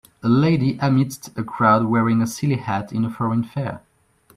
A 0.23 0.27
lady 0.27 0.79
amidst 0.81 1.27
a 1.37 1.43
crowd 1.43 1.85
wearing 1.85 2.23
a 2.23 2.25
silly 2.25 2.55
hat 2.55 2.91
in 2.91 3.05
a 3.05 3.09
foreign 3.11 3.43
fair 3.43 3.83